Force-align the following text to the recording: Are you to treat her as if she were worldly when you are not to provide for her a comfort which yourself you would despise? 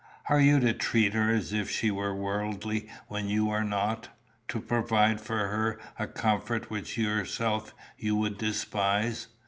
Are 0.29 0.41
you 0.41 0.59
to 0.61 0.73
treat 0.73 1.13
her 1.13 1.29
as 1.31 1.53
if 1.53 1.69
she 1.69 1.91
were 1.91 2.15
worldly 2.15 2.89
when 3.07 3.29
you 3.29 3.51
are 3.51 3.63
not 3.63 4.09
to 4.47 4.59
provide 4.59 5.21
for 5.21 5.37
her 5.49 5.79
a 5.99 6.07
comfort 6.07 6.71
which 6.71 6.97
yourself 6.97 7.75
you 7.99 8.15
would 8.15 8.39
despise? 8.39 9.27